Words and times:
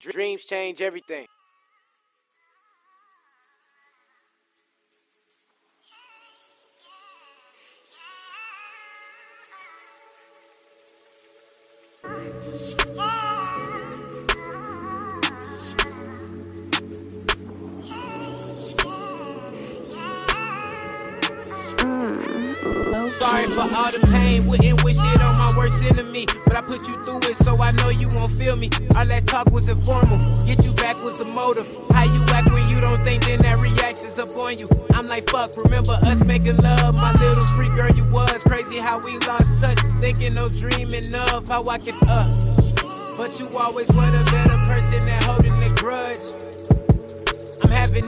Dreams 0.00 0.46
change 0.46 0.80
everything. 0.80 1.26
Sorry 23.10 23.46
for 23.48 23.60
all 23.60 23.90
the 23.90 24.00
pain, 24.12 24.46
wouldn't 24.46 24.82
wish 24.84 24.96
it 24.96 25.20
on 25.20 25.36
my 25.36 25.52
worst 25.56 25.82
enemy. 25.82 26.26
But 26.46 26.56
I 26.56 26.62
put 26.62 26.86
you 26.88 27.02
through 27.02 27.18
it, 27.28 27.36
so 27.36 27.60
I 27.60 27.72
know 27.72 27.90
you 27.90 28.08
won't 28.14 28.32
feel 28.32 28.56
me. 28.56 28.70
All 28.96 29.04
that 29.04 29.26
talk 29.26 29.50
was 29.50 29.68
informal, 29.68 30.18
get 30.46 30.64
you 30.64 30.72
back 30.74 31.02
was 31.02 31.18
the 31.18 31.26
motive. 31.26 31.66
How 31.90 32.04
you 32.04 32.22
act 32.32 32.50
when 32.50 32.66
you 32.68 32.80
don't 32.80 33.02
think, 33.02 33.26
then 33.26 33.42
that 33.42 33.58
reaction's 33.58 34.18
up 34.18 34.34
on 34.36 34.58
you. 34.58 34.68
I'm 34.94 35.06
like, 35.06 35.28
fuck, 35.28 35.56
remember 35.56 35.98
us 36.02 36.24
making 36.24 36.56
love, 36.58 36.94
my 36.96 37.12
little 37.20 37.44
freak 37.56 37.74
girl 37.74 37.90
you 37.90 38.04
was. 38.12 38.42
Crazy 38.44 38.78
how 38.78 38.98
we 39.00 39.18
lost 39.26 39.60
touch, 39.60 39.78
thinking 40.00 40.34
no 40.34 40.48
dreaming 40.48 41.12
of 41.34 41.48
how 41.48 41.64
I 41.68 41.78
could, 41.78 42.00
up. 42.08 42.30
But 43.18 43.38
you 43.38 43.48
always 43.58 43.88
were 43.88 44.10
the 44.10 44.24
better 44.32 44.56
person 44.64 45.04
that 45.04 45.24
holding 45.24 45.52
the 45.60 45.74
grudge. 45.76 46.39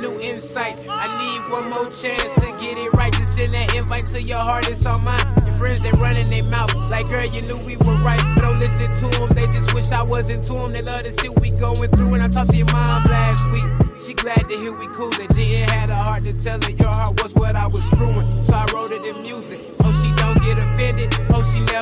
New 0.01 0.21
insights. 0.21 0.83
I 0.89 1.07
need 1.21 1.53
one 1.53 1.71
more 1.71 1.91
chance 1.91 2.35
to 2.35 2.49
get 2.61 2.79
it 2.79 2.93
right. 2.95 3.13
Just 3.13 3.35
send 3.35 3.55
that 3.55 3.75
invite 3.75 4.07
to 4.09 4.23
your 4.23 4.39
heart, 4.39 4.69
it's 4.69 4.85
on 4.87 5.05
mine. 5.05 5.21
Your 5.47 5.55
friends, 5.55 5.81
they 5.81 5.91
running 5.93 6.29
their 6.31 6.43
mouth. 6.45 6.75
Like, 6.91 7.09
girl, 7.09 7.25
you 7.25 7.43
knew 7.43 7.59
we 7.67 7.77
were 7.77 7.97
right. 8.03 8.21
But 8.35 8.43
don't 8.43 8.59
listen 8.59 8.91
to 8.91 9.19
them, 9.19 9.29
they 9.31 9.47
just 9.47 9.75
wish 9.75 9.93
I 9.93 10.03
wasn't 10.03 10.45
to 10.45 10.55
them. 10.55 10.73
They 10.73 10.81
love 10.83 11.03
to 11.03 11.13
see 11.13 11.29
what 11.29 11.41
we 11.43 11.51
going 11.51 11.91
through. 11.91 12.15
And 12.15 12.23
I 12.23 12.29
talked 12.29 12.51
to 12.51 12.57
your 12.57 12.67
mom 12.73 13.05
last 13.05 13.53
week. 13.53 14.01
She 14.03 14.15
glad 14.15 14.43
to 14.51 14.57
hear 14.59 14.73
we 14.73 14.87
coolin'. 14.89 15.29
Didn't 15.29 15.71
have 15.71 15.89
the 15.89 15.95
heart 15.95 16.25
to 16.25 16.33
tell 16.43 16.61
her 16.61 16.71
your 16.71 16.89
heart 16.89 17.23
was 17.23 17.35
what 17.35 17.55
I 17.55 17.67
was 17.69 17.85
screwing. 17.85 18.29
So 18.45 18.53
I 18.55 18.67
wrote 18.75 18.91
it 18.91 19.07
in 19.07 19.23
music. 19.23 19.71
Oh, 19.85 19.93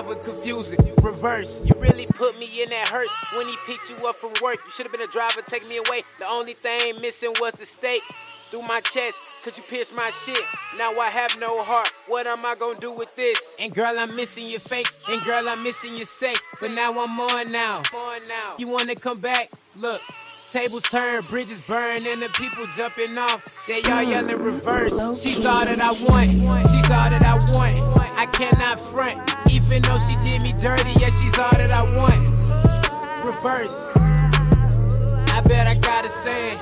never 0.02 0.14
confuse 0.16 0.72
it. 0.72 0.80
Reverse. 1.02 1.64
You 1.66 1.74
really 1.78 2.06
put 2.14 2.38
me 2.38 2.62
in 2.62 2.68
that 2.70 2.88
hurt 2.88 3.08
when 3.36 3.46
he 3.46 3.54
picked 3.66 3.90
you 3.90 4.08
up 4.08 4.16
from 4.16 4.32
work. 4.42 4.58
You 4.64 4.72
should 4.72 4.86
have 4.86 4.92
been 4.92 5.02
a 5.02 5.12
driver, 5.12 5.42
take 5.42 5.66
me 5.68 5.78
away. 5.78 6.02
The 6.18 6.26
only 6.26 6.54
thing 6.54 7.00
missing 7.00 7.32
was 7.40 7.52
the 7.54 7.66
stake 7.66 8.02
through 8.46 8.62
my 8.62 8.80
chest, 8.80 9.44
cause 9.44 9.56
you 9.56 9.62
pierced 9.68 9.94
my 9.94 10.10
shit. 10.24 10.40
Now 10.78 10.98
I 10.98 11.08
have 11.08 11.38
no 11.38 11.62
heart. 11.62 11.92
What 12.06 12.26
am 12.26 12.44
I 12.44 12.54
gonna 12.58 12.80
do 12.80 12.92
with 12.92 13.14
this? 13.14 13.40
And 13.58 13.74
girl, 13.74 13.98
I'm 13.98 14.16
missing 14.16 14.46
your 14.46 14.60
face. 14.60 14.92
And 15.08 15.22
girl, 15.22 15.48
I'm 15.48 15.62
missing 15.62 15.94
your 15.96 16.06
sex. 16.06 16.42
But 16.60 16.72
now 16.72 16.90
I'm 16.90 17.20
on 17.20 17.52
now. 17.52 17.82
On 17.94 18.20
now. 18.28 18.54
You 18.58 18.68
wanna 18.68 18.94
come 18.94 19.20
back? 19.20 19.50
Look. 19.76 20.00
Tables 20.50 20.82
turn, 20.82 21.22
bridges 21.30 21.64
burn, 21.64 22.04
and 22.08 22.20
the 22.20 22.28
people 22.30 22.66
jumping 22.74 23.16
off. 23.16 23.66
They 23.68 23.82
all 23.82 24.02
yelling 24.02 24.42
reverse. 24.42 25.22
She's 25.22 25.46
all 25.46 25.64
that 25.64 25.80
I 25.80 25.92
want. 25.92 26.30
She's 26.30 26.90
all 26.90 27.08
that 27.08 27.22
I 27.22 27.54
want. 27.54 27.99
I 28.20 28.26
cannot 28.26 28.78
front, 28.78 29.16
even 29.50 29.80
though 29.80 29.96
she 29.96 30.14
did 30.16 30.42
me 30.42 30.52
dirty. 30.60 30.90
Yeah, 31.00 31.08
she's 31.08 31.38
all 31.38 31.56
that 31.56 31.70
I 31.72 31.84
want. 31.96 32.20
Reverse. 33.24 33.80
I 35.32 35.40
bet 35.48 35.66
I 35.66 35.74
gotta 35.80 36.10
say 36.10 36.52
it. 36.52 36.60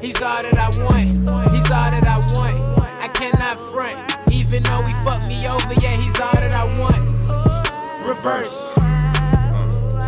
He's 0.00 0.22
all 0.22 0.40
that 0.40 0.54
I 0.54 0.68
want. 0.78 1.10
He's 1.50 1.70
all 1.72 1.90
that 1.90 2.06
I 2.06 2.18
want. 2.32 2.54
I 3.02 3.08
cannot 3.08 3.58
front, 3.66 3.98
even 4.30 4.62
though 4.62 4.80
he 4.84 4.94
fucked 5.02 5.26
me 5.26 5.44
over. 5.48 5.74
Yeah, 5.82 5.90
he's 5.90 6.20
all 6.20 6.30
that 6.34 6.52
I 6.54 6.70
want. 6.78 7.02
Reverse. 8.06 8.70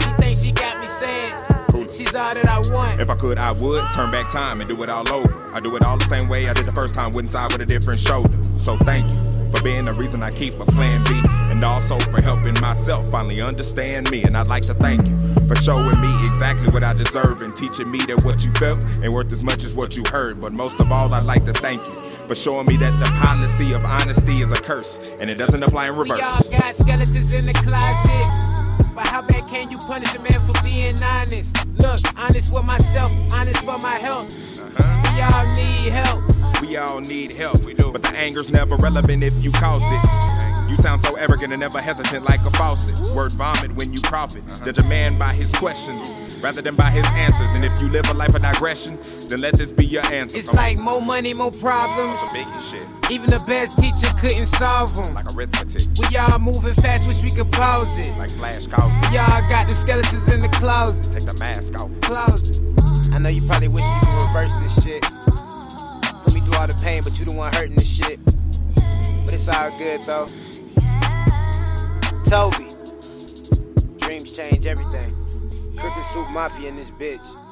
She 0.04 0.12
thinks 0.22 0.42
she 0.44 0.52
got 0.52 0.78
me 0.80 0.86
saying. 0.86 1.88
She's 1.92 2.14
all 2.14 2.34
that 2.34 2.46
I 2.46 2.60
want. 2.72 3.00
If 3.00 3.10
I 3.10 3.16
could, 3.16 3.38
I 3.38 3.50
would 3.50 3.82
turn 3.94 4.12
back 4.12 4.30
time 4.30 4.60
and 4.60 4.70
do 4.70 4.80
it 4.84 4.88
all 4.88 5.12
over. 5.12 5.50
I 5.52 5.58
do 5.58 5.74
it 5.74 5.82
all 5.82 5.98
the 5.98 6.04
same 6.04 6.28
way 6.28 6.48
I 6.48 6.52
did 6.52 6.66
the 6.66 6.72
first 6.72 6.94
time, 6.94 7.10
wouldn't 7.10 7.32
side 7.32 7.50
with 7.50 7.62
a 7.62 7.66
different 7.66 7.98
shoulder. 7.98 8.38
So 8.58 8.76
thank 8.76 9.04
you 9.10 9.33
for 9.54 9.62
being 9.62 9.84
the 9.84 9.92
reason 9.92 10.22
I 10.22 10.30
keep 10.30 10.54
a 10.54 10.64
plan 10.64 11.02
B, 11.04 11.20
and 11.50 11.62
also 11.64 11.98
for 11.98 12.20
helping 12.20 12.58
myself 12.60 13.10
finally 13.10 13.40
understand 13.40 14.10
me. 14.10 14.22
And 14.22 14.36
I'd 14.36 14.46
like 14.46 14.64
to 14.64 14.74
thank 14.74 15.06
you 15.06 15.16
for 15.46 15.56
showing 15.56 16.00
me 16.00 16.10
exactly 16.26 16.68
what 16.70 16.82
I 16.82 16.92
deserve 16.92 17.42
and 17.42 17.54
teaching 17.54 17.90
me 17.90 17.98
that 18.06 18.24
what 18.24 18.44
you 18.44 18.50
felt 18.52 18.80
ain't 19.02 19.12
worth 19.12 19.32
as 19.32 19.42
much 19.42 19.64
as 19.64 19.74
what 19.74 19.96
you 19.96 20.02
heard. 20.10 20.40
But 20.40 20.52
most 20.52 20.80
of 20.80 20.90
all, 20.90 21.12
I'd 21.14 21.24
like 21.24 21.44
to 21.46 21.52
thank 21.52 21.80
you 21.86 21.92
for 22.26 22.34
showing 22.34 22.66
me 22.66 22.76
that 22.78 22.98
the 22.98 23.06
policy 23.20 23.72
of 23.74 23.84
honesty 23.84 24.40
is 24.40 24.50
a 24.50 24.60
curse 24.60 24.98
and 25.20 25.30
it 25.30 25.36
doesn't 25.36 25.62
apply 25.62 25.88
in 25.88 25.96
reverse. 25.96 26.48
We 26.48 26.54
all 26.54 26.60
got 26.60 26.74
skeletons 26.74 27.32
in 27.32 27.46
the 27.46 27.52
closet. 27.52 28.94
But 28.94 29.06
how 29.08 29.22
bad 29.22 29.46
can 29.48 29.70
you 29.70 29.78
punish 29.78 30.14
a 30.14 30.20
man 30.20 30.40
for 30.46 30.60
being 30.62 31.00
honest? 31.02 31.54
Look, 31.76 32.00
honest 32.16 32.52
with 32.52 32.64
myself, 32.64 33.12
honest 33.32 33.60
for 33.64 33.78
my 33.78 33.96
health. 33.96 34.34
Uh-huh. 34.60 35.12
We 35.14 35.20
all 35.20 35.54
need 35.54 35.92
help. 35.92 36.60
We 36.62 36.76
all 36.76 37.00
need 37.00 37.32
help, 37.32 37.62
we. 37.62 37.83
But 37.94 38.02
the 38.02 38.18
anger's 38.18 38.50
never 38.50 38.74
relevant 38.74 39.22
if 39.22 39.32
you 39.44 39.52
caused 39.52 39.86
it. 39.86 40.68
You 40.68 40.76
sound 40.76 41.00
so 41.00 41.14
arrogant 41.14 41.52
and 41.52 41.60
never 41.60 41.80
hesitant 41.80 42.24
like 42.24 42.40
a 42.40 42.50
faucet. 42.50 42.98
Word 43.14 43.30
vomit 43.32 43.70
when 43.76 43.92
you 43.92 44.00
profit. 44.00 44.42
Judge 44.64 44.78
a 44.78 44.86
man 44.88 45.16
by 45.16 45.32
his 45.32 45.52
questions 45.52 46.36
rather 46.42 46.60
than 46.60 46.74
by 46.74 46.90
his 46.90 47.06
answers. 47.12 47.48
And 47.54 47.64
if 47.64 47.70
you 47.80 47.88
live 47.88 48.08
a 48.10 48.14
life 48.14 48.34
of 48.34 48.42
digression, 48.42 48.98
then 49.28 49.40
let 49.40 49.54
this 49.56 49.70
be 49.70 49.86
your 49.86 50.04
answer. 50.06 50.36
It's 50.36 50.48
Come 50.48 50.58
on. 50.58 50.64
like 50.64 50.78
more 50.78 51.00
money, 51.00 51.34
more 51.34 51.52
problems. 51.52 52.18
shit, 52.68 52.82
Even 53.12 53.30
the 53.30 53.38
best 53.46 53.78
teacher 53.78 54.12
couldn't 54.18 54.46
solve 54.46 54.96
them. 54.96 55.14
like 55.14 55.32
arithmetic, 55.32 55.86
We 55.96 56.16
all 56.16 56.40
moving 56.40 56.74
fast, 56.74 57.06
wish 57.06 57.22
we 57.22 57.30
could 57.30 57.52
pause 57.52 57.96
it. 57.96 58.10
like 58.18 58.32
flash 58.32 58.66
caustic. 58.66 59.08
We 59.12 59.18
all 59.18 59.40
got 59.48 59.68
the 59.68 59.76
skeletons 59.76 60.26
in 60.32 60.42
the 60.42 60.48
closet. 60.48 61.12
Take 61.12 61.26
the 61.32 61.38
mask 61.38 61.80
off. 61.80 61.92
Closet. 62.00 62.60
I 63.12 63.18
know 63.18 63.30
you 63.30 63.42
probably 63.46 63.68
wish 63.68 63.84
you 63.84 64.00
could 64.02 64.26
reverse 64.26 64.64
this 64.64 64.84
shit. 64.84 65.04
Pain, 66.94 67.02
but 67.02 67.18
you 67.18 67.24
the 67.24 67.32
one 67.32 67.52
hurting 67.52 67.74
this 67.74 67.86
shit. 67.86 68.24
But 68.24 69.34
it's 69.34 69.48
all 69.48 69.76
good 69.76 70.02
though. 70.04 70.26
Toby. 72.26 72.68
Dreams 73.98 74.32
change 74.32 74.66
everything. 74.66 75.14
Cooking 75.76 76.04
Soup 76.12 76.28
Mafia 76.30 76.68
in 76.68 76.76
this 76.76 76.90
bitch. 76.90 77.43